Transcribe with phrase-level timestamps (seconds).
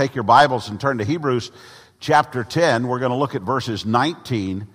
[0.00, 1.52] take your Bibles and turn to Hebrews
[1.98, 2.88] chapter 10.
[2.88, 4.66] We're going to look at verses 19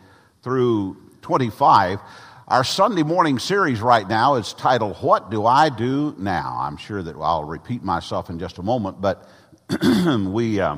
[0.44, 2.00] through 25.
[2.48, 6.58] Our Sunday morning series right now is titled, What Do I Do Now?
[6.60, 9.28] I'm sure that I'll repeat myself in just a moment, but
[9.84, 10.78] we uh,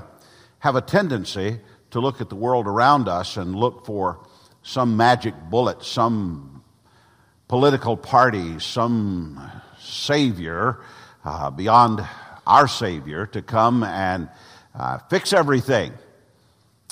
[0.60, 1.60] have a tendency
[1.92, 4.26] to look at the world around us and look for
[4.64, 6.64] some magic bullet, some
[7.50, 10.79] political party, some savior
[11.26, 12.08] uh, beyond
[12.48, 14.29] our Savior to come and
[14.74, 15.94] uh, fix everything.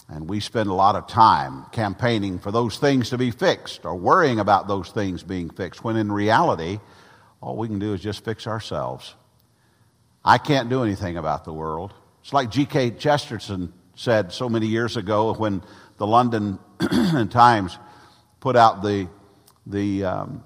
[0.07, 3.95] And we spend a lot of time campaigning for those things to be fixed or
[3.95, 6.79] worrying about those things being fixed, when in reality,
[7.41, 9.15] all we can do is just fix ourselves.
[10.23, 11.93] I can't do anything about the world.
[12.21, 12.91] It's like G.K.
[12.91, 15.63] Chesterton said so many years ago when
[15.97, 16.59] the London
[17.29, 17.77] Times
[18.39, 19.07] put out the,
[19.65, 20.43] the um,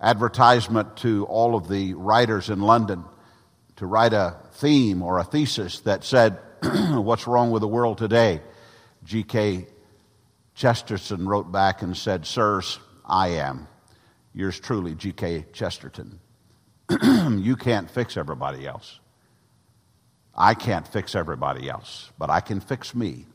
[0.00, 3.04] advertisement to all of the writers in London
[3.76, 8.40] to write a theme or a thesis that said, What's wrong with the world today?
[9.04, 9.66] G.K.
[10.54, 13.68] Chesterton wrote back and said, Sirs, I am.
[14.32, 15.46] Yours truly, G.K.
[15.52, 16.20] Chesterton.
[17.02, 19.00] you can't fix everybody else.
[20.34, 23.26] I can't fix everybody else, but I can fix me.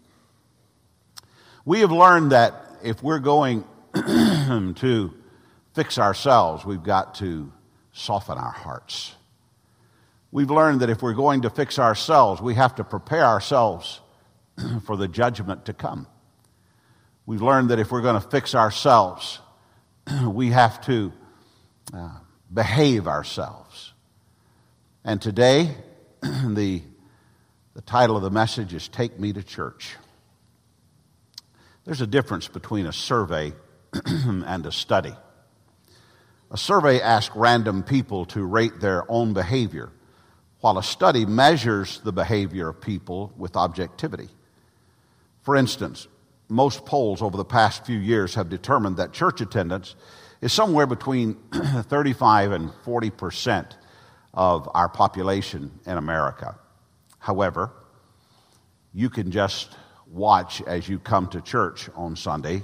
[1.65, 5.13] We have learned that if we're going to
[5.73, 7.51] fix ourselves, we've got to
[7.93, 9.15] soften our hearts.
[10.31, 13.99] We've learned that if we're going to fix ourselves, we have to prepare ourselves
[14.85, 16.05] for the judgment to come.
[17.25, 19.39] We've learned that if we're going to fix ourselves,
[20.25, 21.11] we have to
[21.93, 22.11] uh,
[22.53, 23.93] behave ourselves.
[25.03, 25.75] And today,
[26.21, 26.83] the,
[27.73, 29.95] the title of the message is Take Me to Church.
[31.85, 33.53] There's a difference between a survey
[34.05, 35.15] and a study.
[36.51, 39.91] A survey asks random people to rate their own behavior
[40.61, 44.29] while a study measures the behavior of people with objectivity.
[45.41, 46.07] For instance,
[46.49, 49.95] most polls over the past few years have determined that church attendance
[50.41, 53.77] is somewhere between 35 and 40 percent
[54.33, 56.57] of our population in America.
[57.19, 57.71] However,
[58.93, 59.75] you can just
[60.07, 62.63] watch as you come to church on Sunday,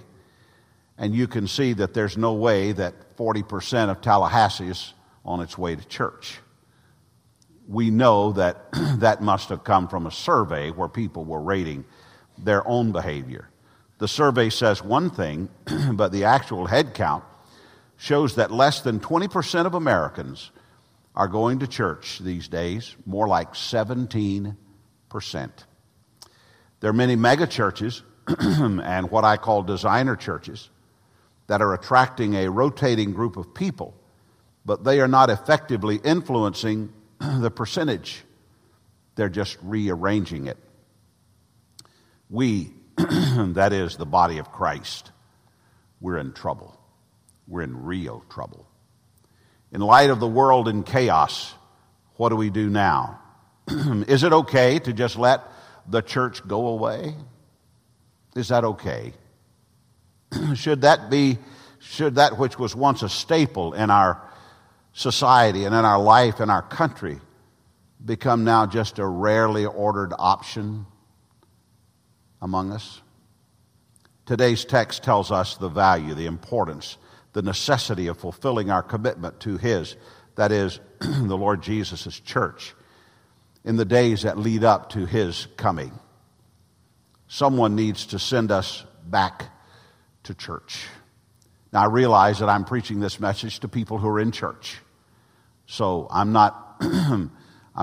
[0.98, 4.94] and you can see that there's no way that 40% of Tallahassee is
[5.24, 6.40] on its way to church
[7.68, 11.86] we know that that must have come from a survey where people were rating
[12.38, 13.50] their own behavior.
[13.98, 15.50] The survey says one thing,
[15.94, 17.24] but the actual head count
[17.98, 20.52] shows that less than 20% of Americans
[21.16, 24.56] are going to church these days, more like 17%.
[26.82, 28.04] There are many mega churches
[28.40, 30.70] and what I call designer churches
[31.48, 33.94] that are attracting a rotating group of people,
[34.66, 38.24] but they are not effectively influencing the percentage,
[39.16, 40.58] they're just rearranging it.
[42.30, 45.12] We, that is the body of Christ,
[46.02, 46.80] we're in trouble.
[47.48, 48.68] We're in real trouble.
[49.72, 51.54] In light of the world in chaos,
[52.16, 53.20] what do we do now?
[53.68, 55.42] is it okay to just let
[55.88, 57.14] the church go away?
[58.36, 59.14] Is that okay?
[60.56, 61.38] should that be,
[61.80, 64.22] should that which was once a staple in our
[64.96, 67.20] society and in our life and our country
[68.04, 70.86] become now just a rarely ordered option
[72.42, 73.02] among us?
[74.26, 76.98] Today's text tells us the value, the importance,
[77.34, 79.96] the necessity of fulfilling our commitment to His,
[80.36, 82.74] that is, the Lord Jesus' church,
[83.64, 85.92] in the days that lead up to His coming.
[87.28, 89.46] Someone needs to send us back
[90.24, 90.88] to church.
[91.74, 94.78] Now, I realize that I'm preaching this message to people who are in church.
[95.68, 97.32] So I'm not, I'm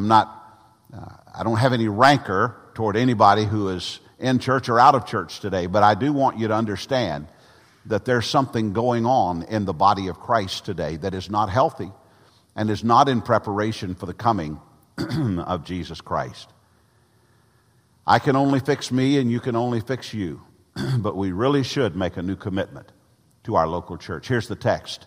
[0.09, 0.61] not,
[0.95, 5.07] uh, I don't have any rancor toward anybody who is in church or out of
[5.07, 7.27] church today, but I do want you to understand
[7.87, 11.91] that there's something going on in the body of Christ today that is not healthy
[12.55, 14.61] and is not in preparation for the coming
[14.99, 16.49] of Jesus Christ.
[18.07, 20.43] I can only fix me and you can only fix you,
[20.99, 22.91] but we really should make a new commitment
[23.45, 24.29] to our local church.
[24.29, 25.07] Here's the text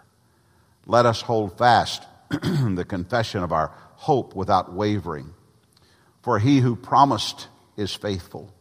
[0.91, 5.33] Let us hold fast the confession of our hope without wavering.
[6.21, 7.47] for he who promised
[7.77, 8.53] is faithful.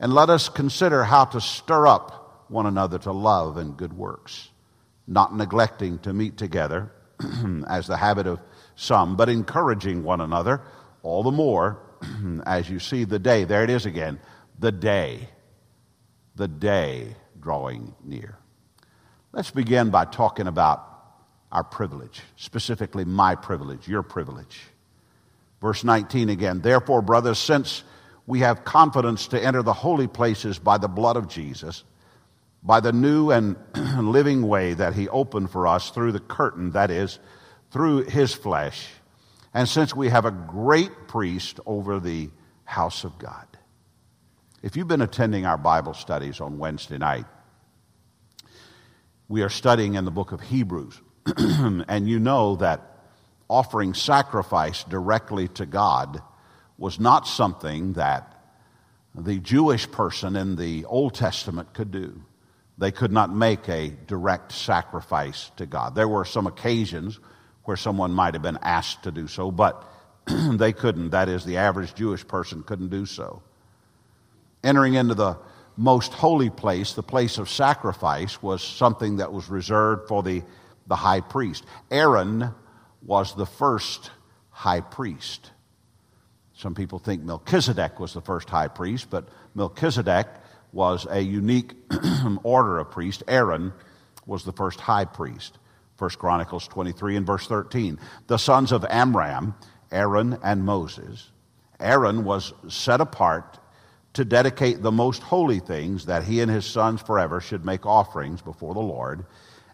[0.00, 4.50] And let us consider how to stir up one another to love and good works,
[5.06, 6.90] not neglecting to meet together
[7.68, 8.40] as the habit of
[8.74, 10.62] some, but encouraging one another
[11.04, 11.78] all the more
[12.44, 13.44] as you see the day.
[13.44, 14.18] There it is again
[14.58, 15.28] the day,
[16.34, 18.36] the day drawing near.
[19.30, 20.91] Let's begin by talking about
[21.52, 24.62] our privilege, specifically my privilege, your privilege.
[25.60, 26.60] Verse 19 again.
[26.60, 27.84] Therefore, brothers, since
[28.26, 31.84] we have confidence to enter the holy places by the blood of Jesus,
[32.62, 33.56] by the new and
[33.98, 37.18] living way that he opened for us through the curtain, that is,
[37.70, 38.88] through his flesh,
[39.54, 42.30] and since we have a great priest over the
[42.64, 43.46] house of God.
[44.62, 47.26] If you've been attending our Bible studies on Wednesday night,
[49.28, 51.00] we are studying in the book of Hebrews,
[51.36, 52.80] and you know that
[53.48, 56.22] offering sacrifice directly to God
[56.78, 58.32] was not something that
[59.14, 62.22] the Jewish person in the Old Testament could do.
[62.78, 65.94] They could not make a direct sacrifice to God.
[65.94, 67.20] There were some occasions
[67.64, 69.86] where someone might have been asked to do so, but
[70.26, 71.10] they couldn't.
[71.10, 73.42] That is, the average Jewish person couldn't do so.
[74.64, 75.38] Entering into the
[75.76, 80.42] most holy place, the place of sacrifice, was something that was reserved for the,
[80.86, 81.64] the high priest.
[81.90, 82.50] Aaron
[83.04, 84.10] was the first
[84.50, 85.50] high priest.
[86.54, 90.28] Some people think Melchizedek was the first high priest, but Melchizedek
[90.72, 91.74] was a unique
[92.42, 93.22] order of priest.
[93.26, 93.72] Aaron
[94.26, 95.58] was the first high priest.
[95.98, 97.98] 1 Chronicles 23 and verse 13.
[98.26, 99.54] The sons of Amram,
[99.90, 101.30] Aaron and Moses.
[101.78, 103.58] Aaron was set apart
[104.14, 108.42] to dedicate the most holy things that he and his sons forever should make offerings
[108.42, 109.24] before the Lord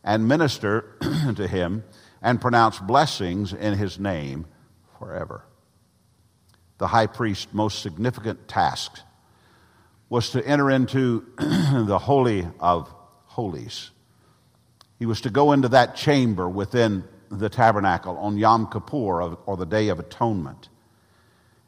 [0.09, 0.97] and minister
[1.37, 1.85] to him
[2.23, 4.47] and pronounce blessings in his name
[4.99, 5.45] forever.
[6.79, 9.01] The high priest's most significant task
[10.09, 12.93] was to enter into the Holy of
[13.27, 13.91] Holies.
[14.99, 19.67] He was to go into that chamber within the tabernacle on Yom Kippur or the
[19.67, 20.71] Day of Atonement.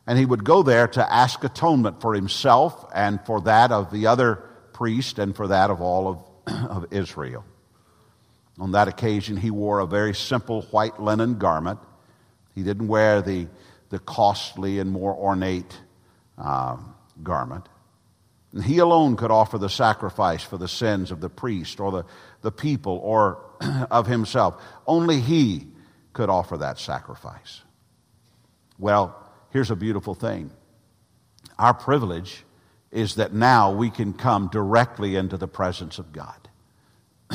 [0.07, 4.07] And he would go there to ask atonement for himself and for that of the
[4.07, 4.37] other
[4.73, 7.45] priest and for that of all of, of Israel.
[8.61, 11.79] On that occasion, he wore a very simple white linen garment.
[12.55, 13.49] He didn't wear the,
[13.89, 15.81] the costly and more ornate
[16.37, 16.77] uh,
[17.23, 17.67] garment.
[18.53, 22.05] And he alone could offer the sacrifice for the sins of the priest or the,
[22.43, 23.43] the people or
[23.91, 24.63] of himself.
[24.87, 25.69] Only he
[26.13, 27.63] could offer that sacrifice.
[28.79, 29.17] Well,
[29.51, 30.51] here's a beautiful thing.
[31.59, 32.45] Our privilege
[32.91, 36.50] is that now we can come directly into the presence of God.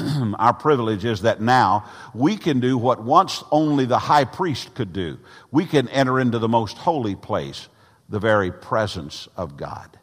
[0.39, 4.93] our privilege is that now we can do what once only the high priest could
[4.93, 5.19] do.
[5.51, 7.67] We can enter into the most holy place,
[8.09, 9.97] the very presence of God.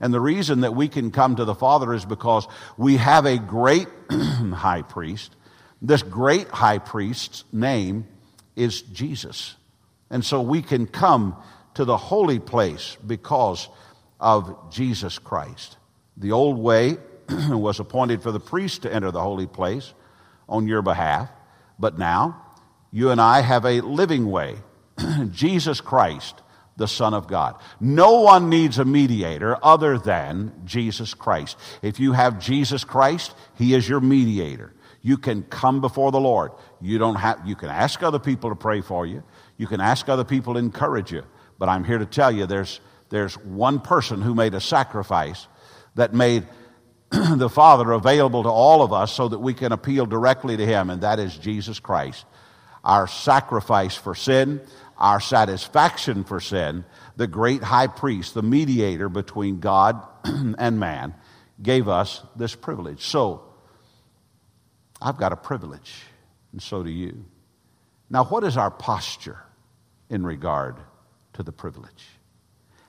[0.00, 2.46] And the reason that we can come to the Father is because
[2.76, 5.34] we have a great high priest.
[5.82, 8.06] This great high priest's name
[8.54, 9.56] is Jesus.
[10.10, 11.36] And so we can come
[11.74, 13.68] to the holy place because
[14.20, 15.76] of Jesus Christ.
[16.16, 16.96] The old way
[17.50, 19.92] was appointed for the priest to enter the holy place
[20.48, 21.30] on your behalf.
[21.78, 22.42] But now,
[22.90, 24.56] you and I have a living way
[25.30, 26.42] Jesus Christ,
[26.76, 27.56] the Son of God.
[27.80, 31.56] No one needs a mediator other than Jesus Christ.
[31.82, 34.72] If you have Jesus Christ, He is your mediator.
[35.02, 36.52] You can come before the Lord.
[36.80, 39.22] You don't have, you can ask other people to pray for you.
[39.56, 41.24] You can ask other people to encourage you.
[41.58, 42.80] But I'm here to tell you there's,
[43.10, 45.46] there's one person who made a sacrifice
[45.94, 46.46] that made
[47.36, 50.90] the Father available to all of us so that we can appeal directly to Him,
[50.90, 52.26] and that is Jesus Christ.
[52.84, 54.60] Our sacrifice for sin,
[54.98, 56.84] our satisfaction for sin,
[57.16, 61.14] the great high priest, the mediator between God and man,
[61.62, 63.04] gave us this privilege.
[63.04, 63.42] So,
[65.00, 65.94] I've got a privilege,
[66.52, 67.24] and so do you.
[68.10, 69.38] Now, what is our posture
[70.10, 70.76] in regard
[71.34, 72.04] to the privilege?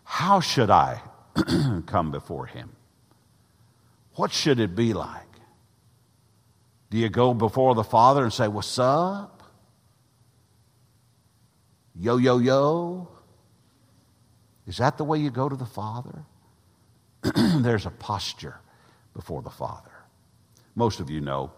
[0.03, 1.01] How should I
[1.85, 2.71] come before Him?
[4.19, 5.31] What should it be like?
[6.89, 9.43] Do you go before the Father and say, What's up?
[11.95, 13.07] Yo, yo, yo?
[14.67, 16.25] Is that the way you go to the Father?
[17.33, 18.59] There's a posture
[19.13, 20.03] before the Father.
[20.75, 21.53] Most of you know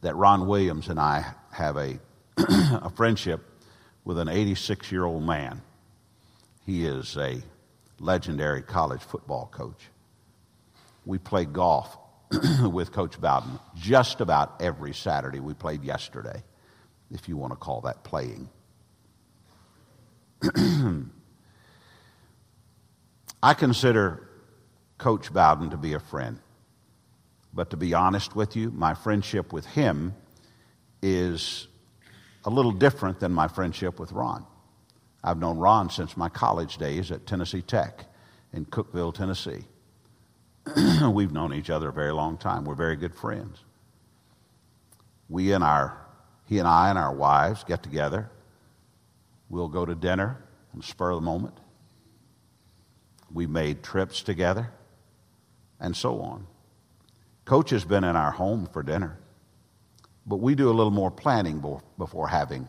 [0.00, 2.00] that Ron Williams and I have a,
[2.36, 3.48] a friendship
[4.04, 5.62] with an 86 year old man.
[6.64, 7.40] He is a
[8.00, 9.88] legendary college football coach
[11.06, 11.96] we play golf
[12.70, 15.40] with Coach Bowden just about every Saturday.
[15.40, 16.42] We played yesterday,
[17.10, 18.50] if you want to call that playing.
[23.42, 24.28] I consider
[24.98, 26.40] Coach Bowden to be a friend.
[27.54, 30.14] But to be honest with you, my friendship with him
[31.00, 31.68] is
[32.44, 34.44] a little different than my friendship with Ron.
[35.22, 38.04] I've known Ron since my college days at Tennessee Tech
[38.52, 39.64] in Cookeville, Tennessee.
[41.12, 42.64] We've known each other a very long time.
[42.64, 43.62] We're very good friends.
[45.28, 45.98] We and our,
[46.46, 48.30] he and I and our wives get together.
[49.48, 50.42] We'll go to dinner
[50.74, 51.54] on spur of the moment.
[53.32, 54.72] We made trips together,
[55.80, 56.46] and so on.
[57.44, 59.18] Coach has been in our home for dinner,
[60.26, 61.62] but we do a little more planning
[61.98, 62.68] before having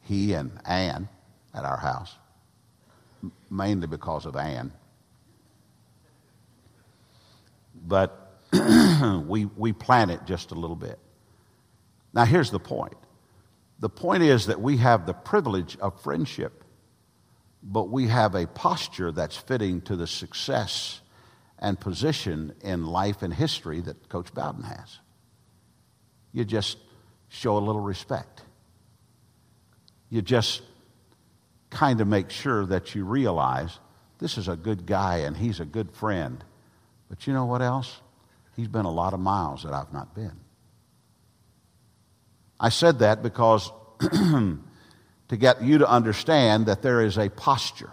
[0.00, 1.08] he and Ann
[1.54, 2.16] at our house,
[3.50, 4.72] mainly because of Ann.
[7.80, 8.38] But
[9.26, 10.98] we, we plan it just a little bit.
[12.12, 12.96] Now, here's the point
[13.78, 16.64] the point is that we have the privilege of friendship,
[17.62, 21.00] but we have a posture that's fitting to the success
[21.58, 24.98] and position in life and history that Coach Bowden has.
[26.32, 26.78] You just
[27.28, 28.42] show a little respect.
[30.10, 30.62] You just
[31.70, 33.78] kind of make sure that you realize
[34.18, 36.44] this is a good guy and he's a good friend.
[37.10, 38.00] But you know what else?
[38.56, 40.40] He's been a lot of miles that I've not been.
[42.58, 47.92] I said that because to get you to understand that there is a posture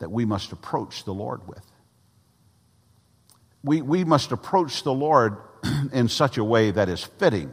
[0.00, 1.64] that we must approach the Lord with
[3.66, 5.38] we, we must approach the Lord
[5.92, 7.52] in such a way that is fitting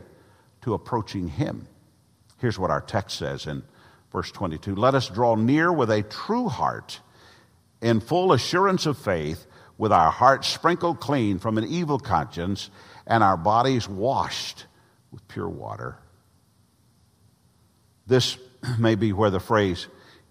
[0.62, 1.68] to approaching Him.
[2.38, 3.64] Here's what our text says in
[4.12, 7.02] verse 22 Let us draw near with a true heart,
[7.82, 9.46] in full assurance of faith,
[9.78, 12.70] with our hearts sprinkled clean from an evil conscience
[13.08, 14.66] and our bodies washed
[15.12, 15.98] with pure water.
[18.08, 18.38] This
[18.80, 19.88] may be where the phrase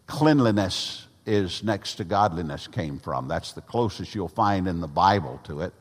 [0.06, 3.28] cleanliness is next to godliness came from.
[3.28, 5.72] That's the closest you'll find in the Bible to it.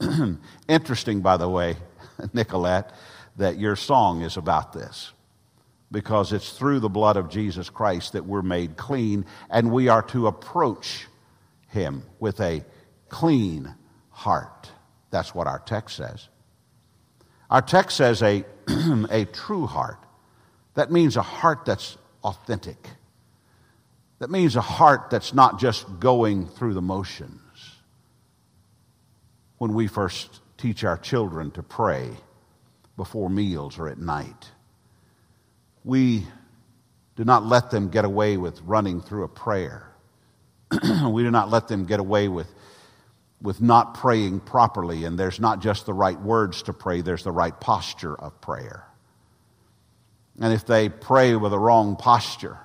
[0.68, 1.76] Interesting, by the way,
[2.32, 2.92] Nicolette,
[3.36, 5.12] that your song is about this
[5.90, 10.02] because it's through the blood of Jesus Christ that we're made clean and we are
[10.02, 11.06] to approach
[11.68, 12.64] Him with a
[13.08, 13.74] clean
[14.10, 14.70] heart.
[15.10, 16.28] That's what our text says.
[17.50, 18.44] Our text says a,
[19.10, 19.98] a true heart.
[20.74, 22.88] That means a heart that's authentic
[24.18, 27.40] that means a heart that's not just going through the motions.
[29.58, 32.10] When we first teach our children to pray
[32.96, 34.50] before meals or at night,
[35.84, 36.26] we
[37.16, 39.88] do not let them get away with running through a prayer.
[41.08, 42.52] we do not let them get away with,
[43.40, 47.32] with not praying properly, and there's not just the right words to pray, there's the
[47.32, 48.84] right posture of prayer.
[50.40, 52.58] And if they pray with a wrong posture,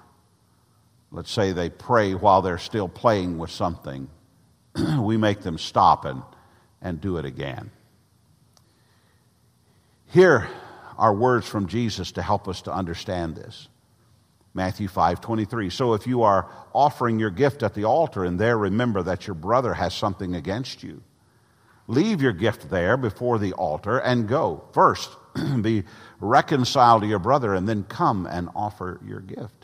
[1.12, 4.08] let's say they pray while they're still playing with something,
[5.00, 6.24] we make them stop and,
[6.82, 7.72] and do it again.
[10.08, 10.48] Here
[10.98, 13.68] are words from Jesus to help us to understand this.
[14.53, 15.69] Matthew 5 23.
[15.69, 19.33] So if you are offering your gift at the altar and there remember that your
[19.36, 21.01] brother has something against you,
[21.88, 24.63] leave your gift there before the altar and go.
[24.74, 25.10] First,
[25.62, 25.83] be
[26.19, 29.63] reconciled to your brother and then come and offer your gift.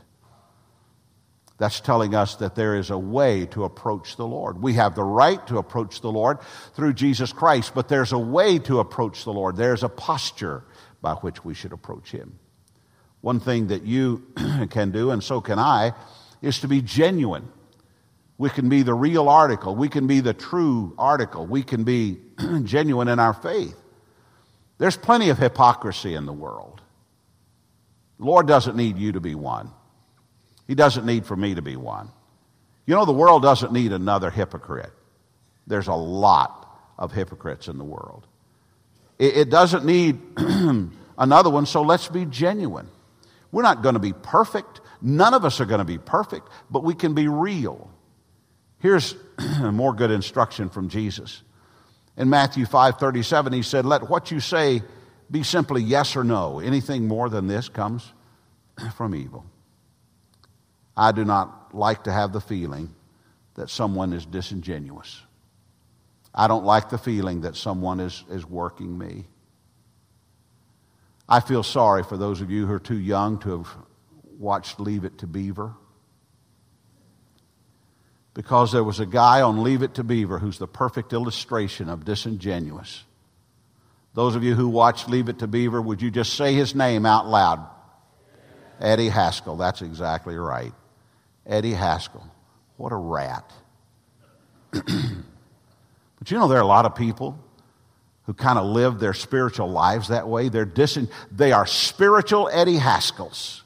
[1.60, 4.62] That's telling us that there is a way to approach the Lord.
[4.62, 6.40] We have the right to approach the Lord
[6.74, 9.58] through Jesus Christ, but there's a way to approach the Lord.
[9.58, 10.64] There's a posture
[11.02, 12.40] by which we should approach Him.
[13.22, 14.24] One thing that you
[14.70, 15.94] can do, and so can I,
[16.42, 17.48] is to be genuine.
[18.38, 19.76] We can be the real article.
[19.76, 21.46] We can be the true article.
[21.46, 22.20] We can be
[22.64, 23.76] genuine in our faith.
[24.78, 26.82] There's plenty of hypocrisy in the world.
[28.18, 29.72] The Lord doesn't need you to be one.
[30.68, 32.10] He doesn't need for me to be one.
[32.86, 34.92] You know, the world doesn't need another hypocrite.
[35.68, 36.66] There's a lot
[36.98, 38.26] of hypocrites in the world.
[39.18, 40.20] It, it doesn't need
[41.18, 42.88] another one, so let's be genuine.
[43.52, 44.82] We're not going to be perfect.
[45.02, 47.90] None of us are going to be perfect, but we can be real.
[48.80, 49.16] Here's
[49.60, 51.44] more good instruction from Jesus.
[52.18, 54.84] In Matthew 5:37 he said, "Let what you say
[55.32, 56.60] be simply yes or no.
[56.60, 58.12] Anything more than this comes
[58.96, 59.46] from evil."
[60.98, 62.94] I do not like to have the feeling
[63.56, 65.22] that someone is disingenuous.
[66.34, 69.26] I don't like the feeling that someone is, is working me.
[71.30, 73.68] I feel sorry for those of you who are too young to have
[74.40, 75.76] watched Leave It to Beaver.
[78.34, 82.04] Because there was a guy on Leave It to Beaver who's the perfect illustration of
[82.04, 83.04] disingenuous.
[84.16, 87.06] Those of you who watched Leave It to Beaver, would you just say his name
[87.06, 87.64] out loud?
[88.80, 89.56] Eddie Haskell.
[89.56, 90.74] That's exactly right.
[91.46, 92.26] Eddie Haskell.
[92.78, 93.52] What a rat.
[96.20, 97.40] But you know, there are a lot of people
[98.30, 100.50] who kind of live their spiritual lives that way.
[100.50, 101.00] They're dis-
[101.32, 103.62] they are spiritual Eddie Haskells.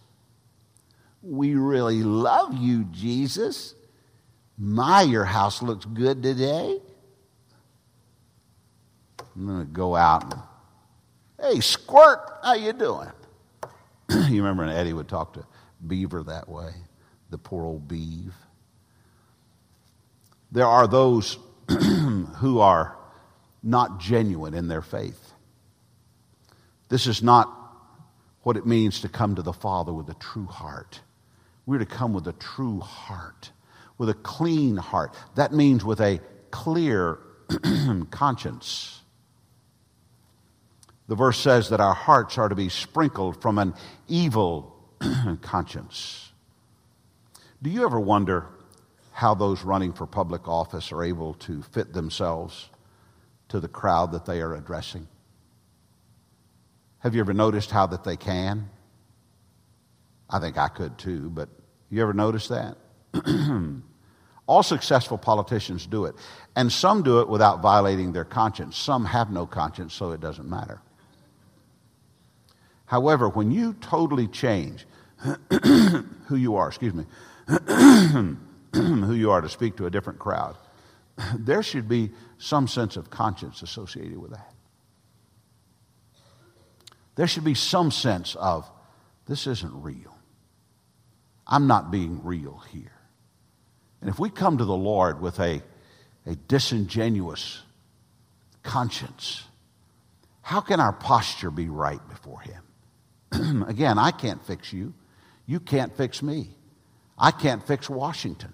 [1.21, 3.75] We really love you, Jesus.
[4.57, 6.79] My, your house looks good today.
[9.35, 10.41] I'm going to go out and,
[11.41, 13.11] hey, Squirt, how you doing?
[14.09, 15.45] you remember when Eddie would talk to
[15.85, 16.71] Beaver that way,
[17.31, 18.31] the poor old Beav.
[20.53, 22.95] There are those who are
[23.63, 25.31] not genuine in their faith.
[26.89, 27.49] This is not
[28.43, 30.99] what it means to come to the Father with a true heart.
[31.65, 33.51] We're to come with a true heart,
[33.97, 35.15] with a clean heart.
[35.35, 36.19] That means with a
[36.51, 37.19] clear
[38.11, 39.01] conscience.
[41.07, 43.73] The verse says that our hearts are to be sprinkled from an
[44.07, 44.75] evil
[45.41, 46.31] conscience.
[47.61, 48.47] Do you ever wonder
[49.13, 52.69] how those running for public office are able to fit themselves
[53.53, 55.07] to the crowd that they are addressing?
[56.97, 58.67] Have you ever noticed how that they can?
[60.27, 61.49] I think I could too, but
[61.91, 62.77] you ever notice that?
[64.47, 66.15] All successful politicians do it.
[66.55, 68.75] And some do it without violating their conscience.
[68.75, 70.81] Some have no conscience, so it doesn't matter.
[72.85, 74.87] However, when you totally change
[75.61, 77.05] who you are, excuse me,
[78.73, 80.57] who you are to speak to a different crowd,
[81.37, 84.53] there should be some sense of conscience associated with that.
[87.15, 88.69] There should be some sense of
[89.27, 90.17] this isn't real.
[91.45, 92.91] I'm not being real here.
[94.01, 95.61] And if we come to the Lord with a,
[96.25, 97.61] a disingenuous
[98.63, 99.43] conscience,
[100.41, 103.63] how can our posture be right before Him?
[103.67, 104.93] Again, I can't fix you.
[105.45, 106.49] You can't fix me.
[107.17, 108.53] I can't fix Washington.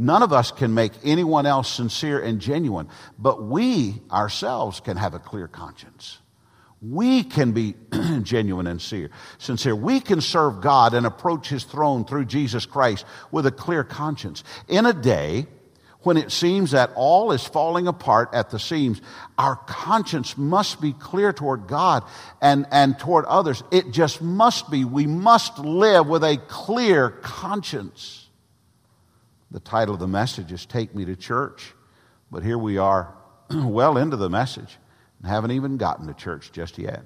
[0.00, 2.88] None of us can make anyone else sincere and genuine,
[3.18, 6.18] but we ourselves can have a clear conscience.
[6.80, 7.74] We can be
[8.22, 9.74] genuine and sincere.
[9.74, 14.44] We can serve God and approach His throne through Jesus Christ with a clear conscience.
[14.68, 15.48] In a day
[16.02, 19.00] when it seems that all is falling apart at the seams,
[19.36, 22.04] our conscience must be clear toward God
[22.40, 23.64] and, and toward others.
[23.72, 24.84] It just must be.
[24.84, 28.27] We must live with a clear conscience.
[29.50, 31.72] The title of the message is Take Me to Church,
[32.30, 33.14] but here we are
[33.50, 34.76] well into the message
[35.18, 37.02] and haven't even gotten to church just yet.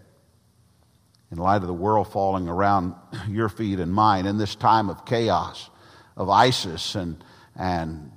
[1.31, 2.94] In light of the world falling around
[3.28, 5.70] your feet and mine in this time of chaos,
[6.16, 7.22] of ISIS and,
[7.55, 8.11] and,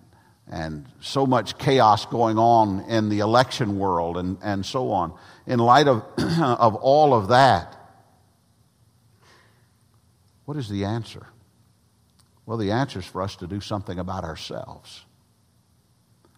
[0.49, 5.13] and so much chaos going on in the election world and, and so on,
[5.45, 6.03] in light of,
[6.41, 7.75] of all of that,
[10.45, 11.27] what is the answer?
[12.45, 15.03] Well, the answer is for us to do something about ourselves.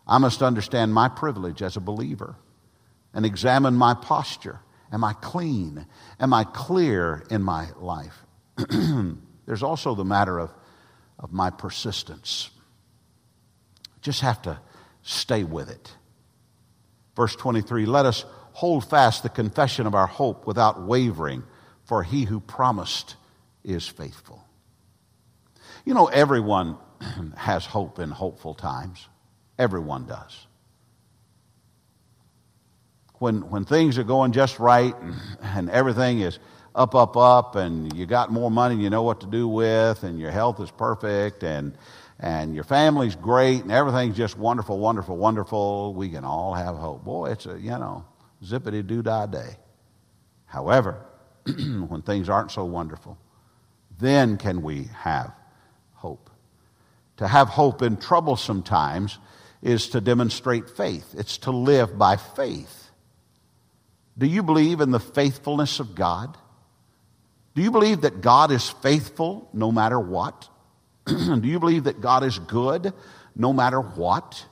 [0.07, 2.35] I must understand my privilege as a believer
[3.13, 4.61] and examine my posture.
[4.91, 5.85] Am I clean?
[6.19, 8.23] Am I clear in my life?
[9.45, 10.51] There's also the matter of,
[11.19, 12.49] of my persistence.
[14.01, 14.59] Just have to
[15.01, 15.93] stay with it.
[17.15, 21.43] Verse 23 Let us hold fast the confession of our hope without wavering,
[21.83, 23.15] for he who promised
[23.63, 24.46] is faithful.
[25.87, 26.77] You know, everyone
[27.37, 29.07] has hope in hopeful times.
[29.57, 30.45] Everyone does.
[33.19, 36.39] When, when things are going just right and, and everything is
[36.75, 40.03] up, up, up, and you got more money and you know what to do with,
[40.03, 41.77] and your health is perfect, and,
[42.19, 47.05] and your family's great, and everything's just wonderful, wonderful, wonderful, we can all have hope.
[47.05, 48.03] Boy, it's a, you know,
[48.43, 49.55] zippity doo dah day.
[50.47, 51.05] However,
[51.45, 53.17] when things aren't so wonderful,
[53.97, 55.33] then can we have
[55.97, 56.29] hope.
[57.17, 59.17] To have hope in troublesome times
[59.61, 62.91] is to demonstrate faith, it's to live by faith.
[64.17, 66.37] Do you believe in the faithfulness of God?
[67.55, 70.47] Do you believe that God is faithful no matter what?
[71.05, 72.93] Do you believe that God is good
[73.35, 74.45] no matter what?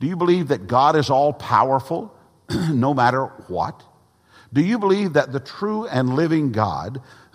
[0.00, 2.14] Do you believe that God is all powerful
[2.50, 3.82] no matter what?
[4.52, 7.00] Do you believe that the true and living God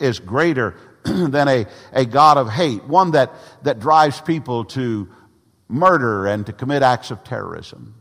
[0.00, 5.08] is greater than a, a God of hate, one that, that drives people to
[5.68, 7.94] murder and to commit acts of terrorism.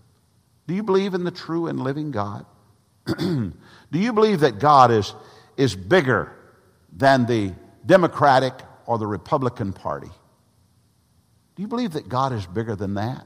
[0.67, 2.45] Do you believe in the true and living God?
[3.17, 3.53] Do
[3.91, 5.13] you believe that God is,
[5.57, 6.31] is bigger
[6.95, 7.53] than the
[7.85, 8.53] Democratic
[8.85, 10.11] or the Republican Party?
[11.55, 13.25] Do you believe that God is bigger than that?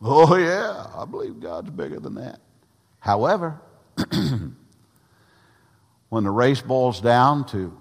[0.00, 2.40] Oh, yeah, I believe God's bigger than that.
[3.00, 3.60] However,
[6.08, 7.76] when the race boils down to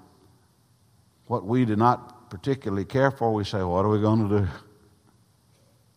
[1.27, 4.49] what we do not particularly care for, we say, What are we going to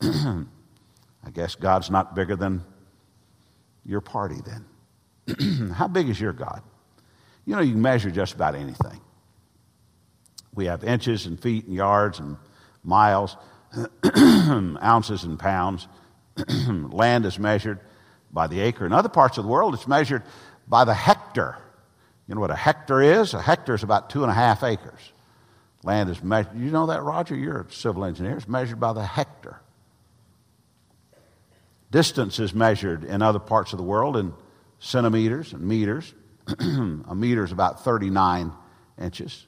[0.01, 0.09] do?
[1.25, 2.65] I guess God's not bigger than
[3.85, 5.73] your party then.
[5.75, 6.63] How big is your God?
[7.45, 9.01] You know, you can measure just about anything.
[10.55, 12.37] We have inches and feet and yards and
[12.83, 13.37] miles,
[14.17, 15.89] ounces and pounds.
[16.69, 17.81] Land is measured
[18.31, 18.87] by the acre.
[18.87, 20.23] In other parts of the world, it's measured
[20.67, 21.59] by the hectare.
[22.27, 23.35] You know what a hectare is?
[23.35, 25.13] A hectare is about two and a half acres.
[25.89, 26.55] Land is measured.
[26.55, 27.35] You know that, Roger?
[27.35, 28.37] You're a civil engineer.
[28.37, 29.59] It's measured by the hectare.
[31.91, 34.35] Distance is measured in other parts of the world in
[34.81, 36.13] centimeters and meters.
[36.59, 38.53] a meter is about 39
[39.01, 39.47] inches.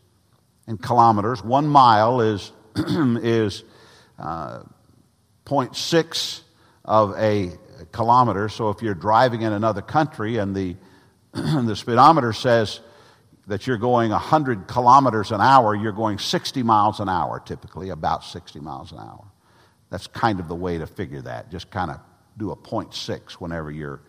[0.67, 3.63] In kilometers, one mile is, is
[4.19, 4.61] uh,
[5.45, 6.41] 0.6
[6.87, 7.51] of a
[7.93, 8.49] kilometer.
[8.49, 10.77] So if you're driving in another country and the,
[11.33, 12.81] the speedometer says
[13.51, 18.23] that you're going 100 kilometers an hour, you're going 60 miles an hour, typically, about
[18.23, 19.25] 60 miles an hour.
[19.91, 21.51] That's kind of the way to figure that.
[21.51, 21.99] Just kind of
[22.39, 24.03] do a 0.6 whenever you're,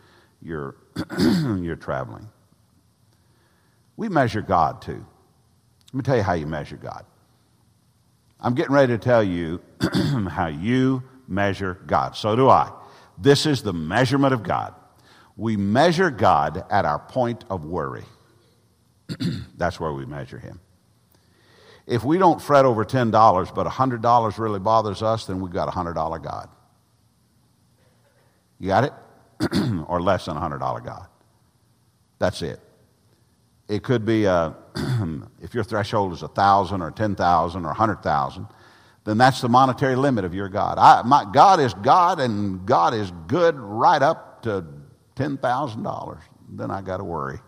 [0.44, 0.76] you're,
[1.60, 2.30] you're traveling.
[3.98, 5.04] We measure God too.
[5.88, 7.04] Let me tell you how you measure God.
[8.40, 9.60] I'm getting ready to tell you
[10.30, 12.16] how you measure God.
[12.16, 12.72] So do I.
[13.18, 14.76] This is the measurement of God.
[15.36, 18.06] We measure God at our point of worry.
[19.58, 20.60] That's where we measure Him.
[21.88, 25.72] If we don't fret over $10, but $100 really bothers us, then we've got a
[25.72, 26.50] $100 God.
[28.60, 28.94] You got it?
[29.88, 31.08] or less than a $100 God.
[32.20, 32.60] That's it.
[33.68, 38.48] It could be, uh, a, if your threshold is 1,000 or 10,000 or 100,000,
[39.04, 40.78] then that's the monetary limit of your God.
[40.78, 44.64] I, my, God is God, and God is good right up to
[45.16, 46.20] $10,000.
[46.50, 47.40] Then I got to worry.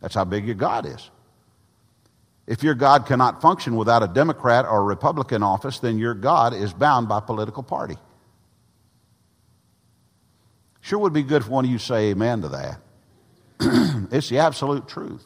[0.00, 1.10] That's how big your God is.
[2.46, 6.52] If your God cannot function without a Democrat or a Republican office, then your God
[6.52, 7.96] is bound by political party.
[10.80, 12.80] Sure would be good for one of you say amen to that.
[14.10, 15.24] it's the absolute truth.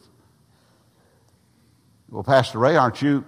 [2.09, 3.25] Well, Pastor Ray, aren't you,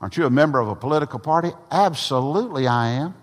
[0.00, 1.50] aren't you a member of a political party?
[1.70, 3.14] Absolutely, I am.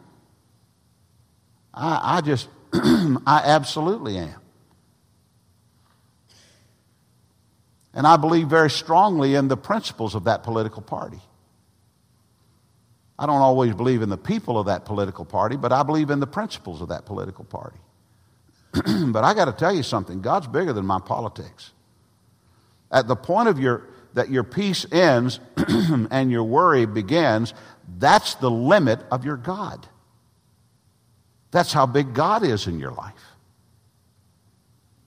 [1.74, 4.42] I, I just, I absolutely am.
[7.96, 11.22] And I believe very strongly in the principles of that political party.
[13.18, 16.20] I don't always believe in the people of that political party, but I believe in
[16.20, 17.80] the principles of that political party.
[18.74, 21.72] but I got to tell you something God's bigger than my politics.
[22.92, 25.40] At the point of your, that your peace ends
[26.12, 27.54] and your worry begins,
[27.98, 29.88] that's the limit of your God.
[31.52, 33.35] That's how big God is in your life.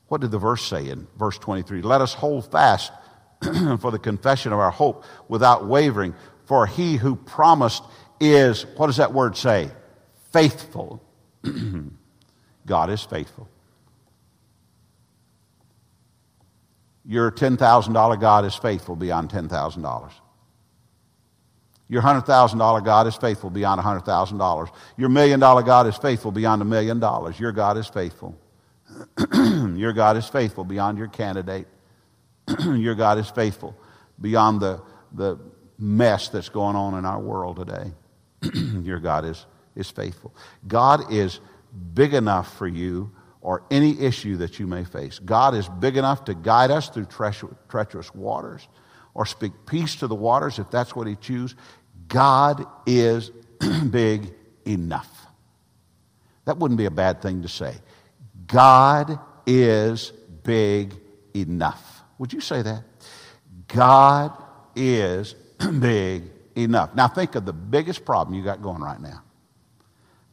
[0.08, 1.82] What did the verse say in verse 23?
[1.82, 2.92] Let us hold fast
[3.42, 6.14] for the confession of our hope without wavering,
[6.46, 7.82] for he who promised
[8.20, 9.70] is, what does that word say?
[10.32, 11.02] Faithful.
[12.66, 13.48] God is faithful.
[17.04, 20.12] Your $10,000 God is faithful beyond $10,000.
[21.90, 24.70] Your $100,000 God is faithful beyond $100,000.
[24.98, 27.40] Your million dollar God is faithful beyond a million dollars.
[27.40, 28.38] Your God is faithful.
[29.76, 31.66] your God is faithful beyond your candidate.
[32.64, 33.76] your God is faithful
[34.20, 34.80] beyond the,
[35.12, 35.38] the
[35.78, 37.92] mess that's going on in our world today.
[38.82, 39.46] your God is,
[39.76, 40.34] is faithful.
[40.66, 41.40] God is
[41.94, 45.18] big enough for you or any issue that you may face.
[45.18, 47.06] God is big enough to guide us through
[47.68, 48.68] treacherous waters
[49.14, 51.56] or speak peace to the waters if that's what He chooses.
[52.08, 53.30] God is
[53.90, 55.26] big enough.
[56.46, 57.74] That wouldn't be a bad thing to say.
[58.48, 60.94] God is big
[61.34, 62.02] enough.
[62.18, 62.82] Would you say that?
[63.68, 64.32] God
[64.74, 65.34] is
[65.78, 66.24] big
[66.56, 66.94] enough.
[66.94, 69.22] Now think of the biggest problem you got going right now.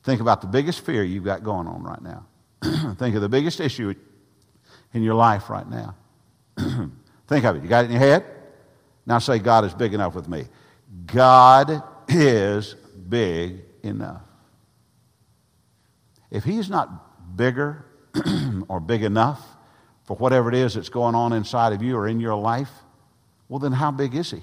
[0.04, 2.26] Think about the biggest fear you've got going on right now.
[2.96, 3.94] Think of the biggest issue
[4.94, 5.96] in your life right now.
[7.28, 7.64] Think of it.
[7.64, 8.26] You got it in your head?
[9.06, 10.46] Now say, God is big enough with me.
[11.08, 12.76] God is
[13.10, 14.22] big enough.
[16.32, 17.86] If He's not bigger
[18.68, 19.42] or big enough
[20.06, 22.70] for whatever it is that's going on inside of you or in your life,
[23.50, 24.42] well, then how big is He?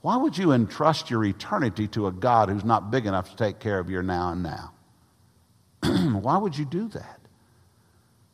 [0.00, 3.58] Why would you entrust your eternity to a God who's not big enough to take
[3.58, 4.72] care of your now and now?
[6.20, 7.20] Why would you do that?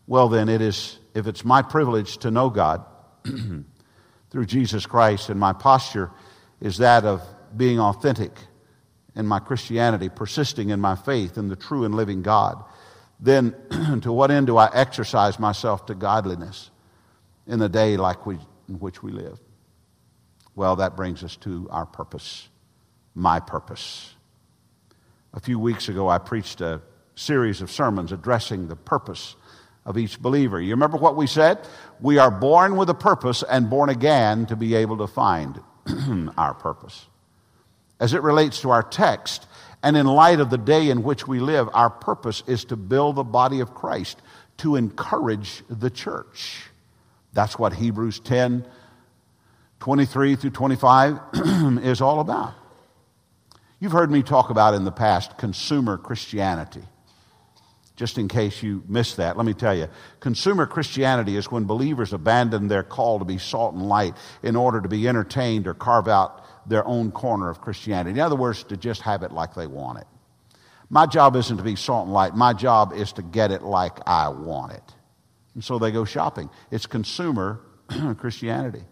[0.06, 2.84] Well, then, it is, if it's my privilege to know God
[4.30, 6.10] through Jesus Christ, and my posture
[6.60, 7.22] is that of
[7.56, 8.32] being authentic
[9.16, 12.62] in my Christianity, persisting in my faith in the true and living God,
[13.24, 13.54] then
[14.02, 16.70] to what end do I exercise myself to godliness
[17.46, 19.38] in the day like we, in which we live?
[20.54, 22.48] Well, that brings us to our purpose,
[23.14, 24.14] my purpose.
[25.32, 26.80] A few weeks ago, I preached a
[27.16, 29.36] series of sermons addressing the purpose
[29.84, 30.60] of each believer.
[30.60, 31.66] You remember what we said?
[32.00, 35.60] We are born with a purpose and born again to be able to find
[36.36, 37.06] our purpose.
[38.00, 39.46] As it relates to our text,
[39.84, 43.16] and in light of the day in which we live, our purpose is to build
[43.16, 44.18] the body of Christ,
[44.56, 46.64] to encourage the church.
[47.34, 48.66] That's what Hebrews 10
[49.80, 51.20] 23 through 25
[51.84, 52.54] is all about.
[53.78, 56.84] You've heard me talk about in the past consumer Christianity.
[57.94, 59.88] Just in case you missed that, let me tell you
[60.20, 64.80] consumer Christianity is when believers abandon their call to be salt and light in order
[64.80, 68.18] to be entertained or carve out their own corner of Christianity.
[68.18, 70.06] In other words, to just have it like they want it.
[70.90, 73.98] My job isn't to be salt and light, my job is to get it like
[74.06, 74.94] I want it.
[75.54, 76.50] And so they go shopping.
[76.70, 77.60] It's consumer
[78.18, 78.82] Christianity.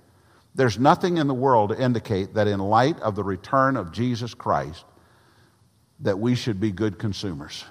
[0.54, 4.35] There's nothing in the world to indicate that in light of the return of Jesus
[4.35, 4.85] Christ,
[6.00, 7.64] that we should be good consumers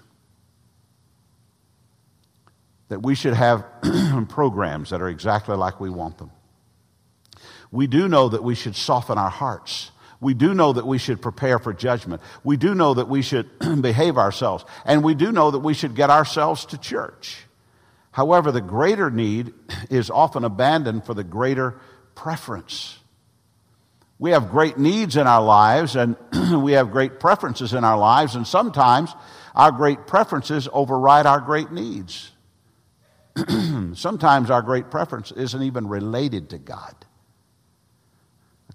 [2.92, 3.66] that we should have
[4.28, 6.30] programs that are exactly like we want them.
[7.72, 9.92] We do know that we should soften our hearts.
[10.20, 12.22] We do know that we should prepare for judgment.
[12.44, 13.50] We do know that we should
[13.82, 14.66] behave ourselves.
[14.86, 17.46] And we do know that we should get ourselves to church.
[18.12, 19.54] However, the greater need
[19.90, 21.80] is often abandoned for the greater
[22.14, 23.00] preference.
[24.20, 26.16] We have great needs in our lives and
[26.62, 29.16] we have great preferences in our lives, and sometimes
[29.56, 32.32] our great preferences override our great needs.
[33.96, 36.94] Sometimes our great preference isn't even related to God.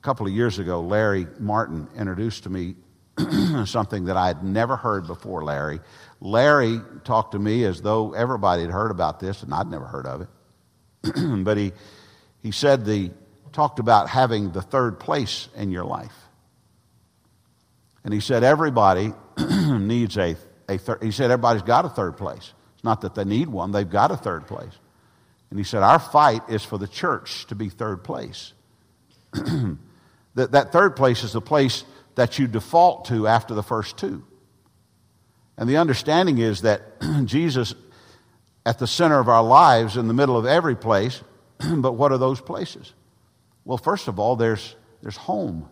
[0.06, 2.76] A couple of years ago, Larry Martin introduced to me
[3.66, 5.80] something that I had never heard before, Larry.
[6.20, 10.06] Larry talked to me as though everybody had heard about this, and I'd never heard
[10.06, 11.42] of it.
[11.44, 11.72] but he,
[12.40, 13.10] he said the,
[13.52, 16.14] talked about having the third place in your life.
[18.04, 20.36] And he said everybody needs a,
[20.68, 23.72] a third, he said everybody's got a third place It's not that they need one,
[23.72, 24.78] they've got a third place.
[25.50, 28.52] And he said, Our fight is for the church to be third place.
[30.36, 34.24] That, that third place is the place that you default to after the first two.
[35.58, 37.74] And the understanding is that Jesus
[38.64, 41.22] at the center of our lives, in the middle of every place,
[41.76, 42.92] but what are those places?
[43.64, 45.68] Well, first of all, there's, there's home.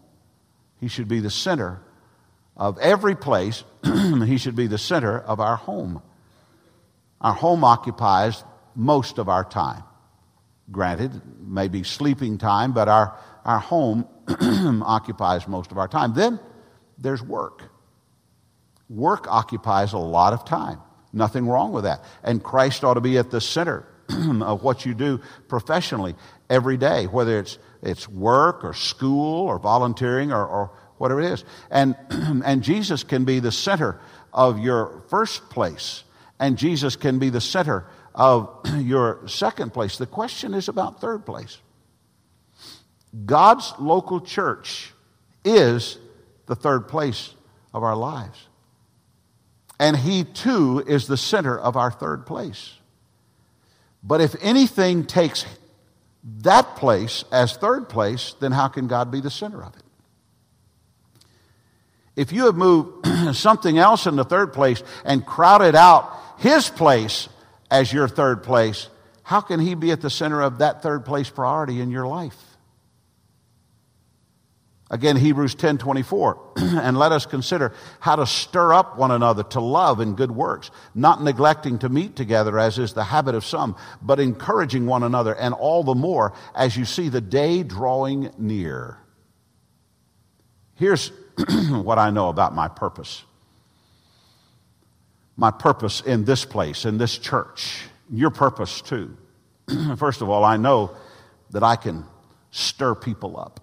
[0.80, 1.80] He should be the center
[2.56, 3.64] of every place.
[3.84, 6.02] he should be the center of our home.
[7.20, 8.44] Our home occupies
[8.76, 9.82] most of our time.
[10.70, 14.06] Granted, maybe sleeping time, but our, our home
[14.82, 16.14] occupies most of our time.
[16.14, 16.40] Then
[16.98, 17.62] there's work.
[18.88, 20.80] Work occupies a lot of time.
[21.12, 22.04] Nothing wrong with that.
[22.22, 26.14] And Christ ought to be at the center of what you do professionally
[26.50, 31.44] every day, whether it's, it's work or school or volunteering or, or whatever it is.
[31.70, 34.00] And, and Jesus can be the center
[34.32, 36.04] of your first place
[36.38, 39.98] and Jesus can be the center of your second place.
[39.98, 41.58] The question is about third place.
[43.26, 44.92] God's local church
[45.44, 45.98] is
[46.46, 47.34] the third place
[47.72, 48.48] of our lives.
[49.78, 52.74] And He too is the center of our third place.
[54.02, 55.46] But if anything takes
[56.42, 59.82] that place as third place, then how can God be the center of it?
[62.16, 67.28] If you have moved something else in the third place and crowded out his place
[67.70, 68.88] as your third place,
[69.22, 72.36] how can he be at the center of that third place priority in your life?
[74.94, 76.38] Again, Hebrews 10 24.
[76.56, 80.70] and let us consider how to stir up one another to love and good works,
[80.94, 85.34] not neglecting to meet together as is the habit of some, but encouraging one another,
[85.34, 88.96] and all the more as you see the day drawing near.
[90.76, 91.10] Here's
[91.70, 93.24] what I know about my purpose
[95.36, 99.16] my purpose in this place, in this church, your purpose too.
[99.96, 100.92] First of all, I know
[101.50, 102.04] that I can
[102.52, 103.58] stir people up.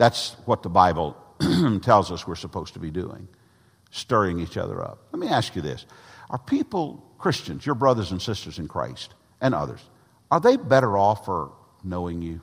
[0.00, 1.14] That's what the Bible
[1.82, 3.28] tells us we're supposed to be doing,
[3.90, 5.06] stirring each other up.
[5.12, 5.84] Let me ask you this
[6.30, 9.80] Are people, Christians, your brothers and sisters in Christ, and others,
[10.30, 11.52] are they better off for
[11.84, 12.40] knowing you?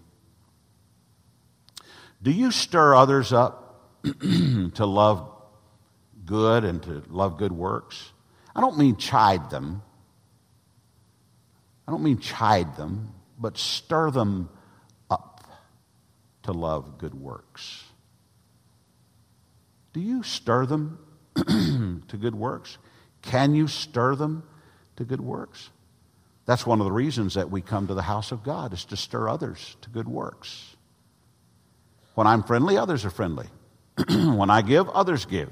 [2.21, 3.67] Do you stir others up
[4.21, 5.27] to love
[6.27, 8.11] good and to love good works.
[8.55, 9.81] I don't mean chide them.
[11.87, 14.49] I don't mean chide them, but stir them
[16.47, 17.83] to love good works.
[19.93, 20.97] Do you stir them
[21.35, 22.77] to good works?
[23.21, 24.43] Can you stir them
[24.95, 25.69] to good works?
[26.45, 28.97] That's one of the reasons that we come to the house of God is to
[28.97, 30.77] stir others to good works.
[32.15, 33.47] When I'm friendly, others are friendly.
[34.09, 35.51] when I give, others give.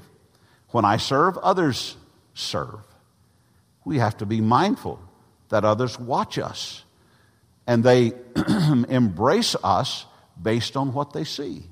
[0.70, 1.94] When I serve, others
[2.32, 2.80] serve.
[3.84, 4.98] We have to be mindful
[5.50, 6.82] that others watch us
[7.66, 8.14] and they
[8.88, 10.06] embrace us
[10.40, 11.62] based on what they see.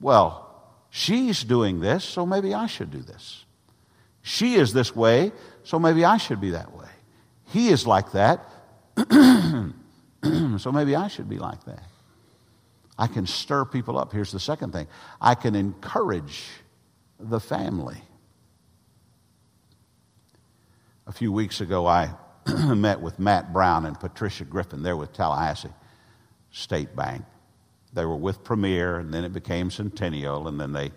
[0.00, 0.48] Well,
[0.90, 3.44] she's doing this, so maybe I should do this.
[4.22, 5.32] She is this way,
[5.64, 6.88] so maybe I should be that way.
[7.46, 8.48] He is like that,
[10.58, 11.82] so maybe I should be like that.
[12.98, 14.12] I can stir people up.
[14.12, 14.86] Here's the second thing
[15.20, 16.44] I can encourage
[17.18, 18.00] the family.
[21.06, 22.14] A few weeks ago, I
[22.74, 24.82] met with Matt Brown and Patricia Griffin.
[24.82, 25.70] They're with Tallahassee
[26.52, 27.24] State Bank.
[27.92, 30.92] They were with Premier, and then it became Centennial, and then they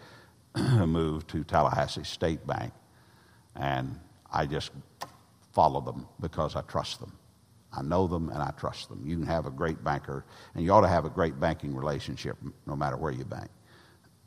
[0.85, 2.71] moved to Tallahassee State Bank.
[3.55, 3.99] And
[4.31, 4.71] I just
[5.53, 7.13] follow them because I trust them.
[7.77, 9.01] I know them and I trust them.
[9.05, 12.37] You can have a great banker, and you ought to have a great banking relationship
[12.65, 13.49] no matter where you bank.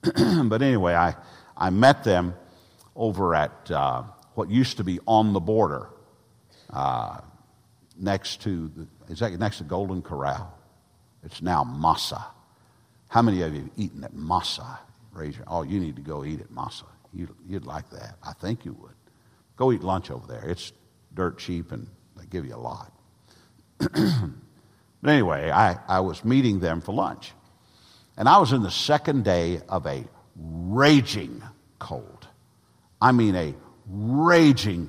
[0.48, 1.14] but anyway, I,
[1.56, 2.34] I met them
[2.94, 4.02] over at uh,
[4.34, 5.88] what used to be on the border
[6.70, 7.20] uh,
[7.98, 10.57] next to, the, is that next to Golden Corral?
[11.24, 12.22] It's now Masa.
[13.08, 14.78] How many of you have eaten at Masa?
[15.12, 16.84] Raise your, oh, you need to go eat at Masa.
[17.12, 18.16] You, you'd like that.
[18.22, 18.94] I think you would.
[19.56, 20.48] Go eat lunch over there.
[20.48, 20.72] It's
[21.14, 22.92] dirt cheap and they give you a lot.
[23.78, 27.32] but anyway, I, I was meeting them for lunch.
[28.16, 30.04] And I was in the second day of a
[30.36, 31.42] raging
[31.78, 32.26] cold.
[33.00, 33.54] I mean, a
[33.88, 34.88] raging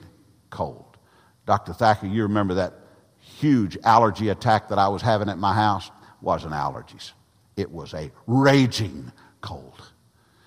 [0.50, 0.98] cold.
[1.46, 1.74] Dr.
[1.74, 2.74] Thacker, you remember that
[3.20, 5.90] huge allergy attack that I was having at my house?
[6.22, 7.12] Wasn't allergies.
[7.56, 9.82] It was a raging cold.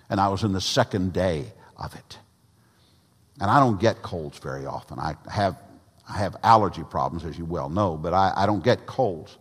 [0.09, 2.19] And I was in the second day of it.
[3.41, 4.99] And I don't get colds very often.
[4.99, 5.57] I have,
[6.09, 9.39] I have allergy problems, as you well know, but I, I don't get colds.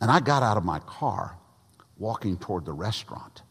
[0.00, 1.36] And I got out of my car
[1.98, 3.42] walking toward the restaurant.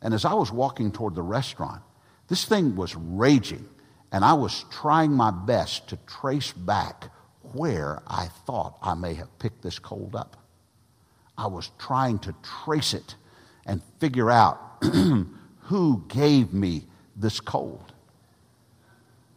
[0.00, 1.82] And as I was walking toward the restaurant,
[2.28, 3.68] this thing was raging.
[4.10, 7.10] And I was trying my best to trace back
[7.52, 10.36] where I thought I may have picked this cold up.
[11.36, 13.16] I was trying to trace it
[13.66, 14.60] and figure out
[15.62, 16.84] who gave me
[17.16, 17.92] this cold.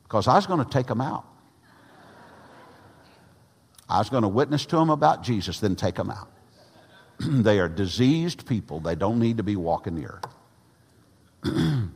[0.04, 1.26] Because I was going to take them out.
[3.88, 6.32] I was going to witness to them about Jesus, then take them out.
[7.20, 8.80] they are diseased people.
[8.80, 10.26] They don't need to be walking the earth.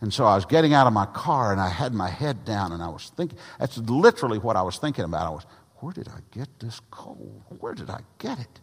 [0.00, 2.72] And so I was getting out of my car and I had my head down
[2.72, 5.26] and I was thinking, that's literally what I was thinking about.
[5.26, 7.42] I was, where did I get this cold?
[7.58, 8.60] Where did I get it?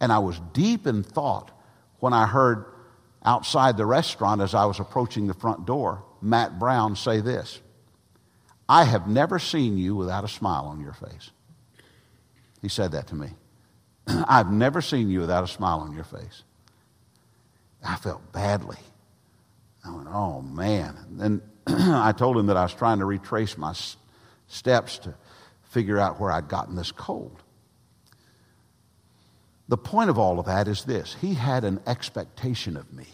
[0.00, 1.50] And I was deep in thought
[2.00, 2.66] when I heard
[3.24, 7.60] outside the restaurant as I was approaching the front door, Matt Brown say this
[8.68, 11.30] I have never seen you without a smile on your face.
[12.62, 13.28] He said that to me.
[14.06, 16.42] I've never seen you without a smile on your face.
[17.84, 18.78] I felt badly.
[19.84, 20.96] I went, oh man.
[20.96, 23.74] And then I told him that I was trying to retrace my
[24.46, 25.14] steps to
[25.64, 27.42] figure out where I'd gotten this cold.
[29.68, 33.06] The point of all of that is this he had an expectation of me.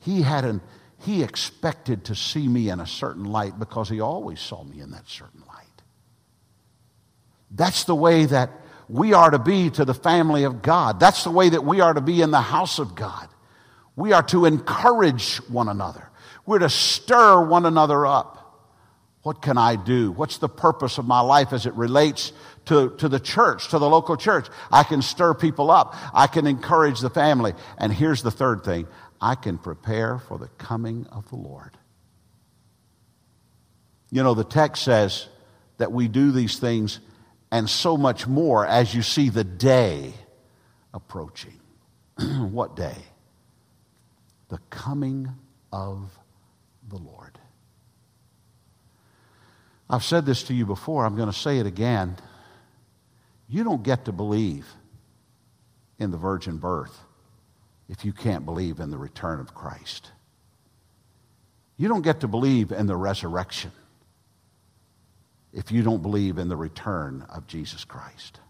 [0.00, 0.60] He had an
[1.00, 4.90] he expected to see me in a certain light because he always saw me in
[4.90, 5.66] that certain light.
[7.50, 8.50] That's the way that
[8.88, 10.98] we are to be to the family of God.
[10.98, 13.28] That's the way that we are to be in the house of God.
[13.94, 16.08] We are to encourage one another.
[16.46, 18.38] We're to stir one another up.
[19.22, 20.12] What can I do?
[20.12, 22.32] What's the purpose of my life as it relates
[22.68, 24.46] to, to the church, to the local church?
[24.70, 25.94] I can stir people up.
[26.14, 27.54] I can encourage the family.
[27.76, 28.86] And here's the third thing
[29.20, 31.76] I can prepare for the coming of the Lord.
[34.10, 35.28] You know, the text says
[35.76, 37.00] that we do these things
[37.50, 40.14] and so much more as you see the day
[40.94, 41.60] approaching.
[42.18, 42.96] what day?
[44.48, 45.28] the coming
[45.72, 46.10] of
[46.88, 47.38] the Lord.
[49.90, 52.16] I've said this to you before, I'm going to say it again.
[53.48, 54.66] You don't get to believe
[55.98, 56.96] in the virgin birth
[57.88, 60.12] if you can't believe in the return of Christ.
[61.76, 63.72] You don't get to believe in the resurrection
[65.52, 68.40] if you don't believe in the return of Jesus Christ.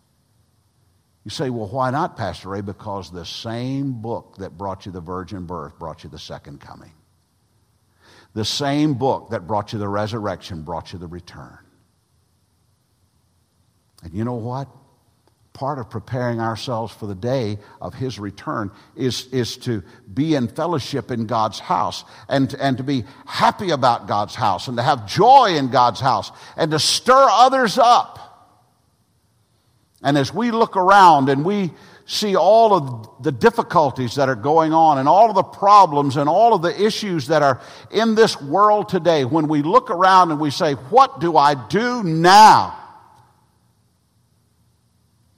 [1.24, 2.62] You say, well, why not, Pastor Ray?
[2.62, 6.92] Because the same book that brought you the virgin birth brought you the second coming.
[8.34, 11.58] The same book that brought you the resurrection brought you the return.
[14.02, 14.68] And you know what?
[15.58, 19.82] Part of preparing ourselves for the day of his return is, is to
[20.14, 24.76] be in fellowship in God's house and, and to be happy about God's house and
[24.76, 28.18] to have joy in God's house and to stir others up
[30.02, 31.72] and as we look around and we
[32.06, 36.28] see all of the difficulties that are going on and all of the problems and
[36.28, 40.40] all of the issues that are in this world today, when we look around and
[40.40, 42.78] we say, What do I do now?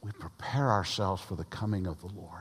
[0.03, 0.11] We
[0.41, 2.40] prepare ourselves for the coming of the Lord.